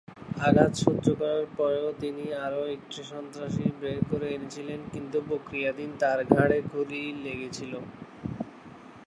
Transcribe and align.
আঘাত 0.39 0.71
সহ্য 0.75 1.05
করার 1.19 1.45
পরেও 1.57 1.87
তিনি 1.99 2.23
আরও 2.45 2.61
একটি 2.75 2.99
সন্ত্রাসী 3.03 3.65
বের 3.81 3.99
করে 4.09 4.27
এনেছিলেন, 4.35 4.79
কিন্তু 4.93 5.17
প্রক্রিয়াধীন 5.29 5.91
তাঁর 6.01 6.19
ঘাড়ে 6.33 6.57
গুলি 6.71 7.03
লেগেছিল। 7.25 7.73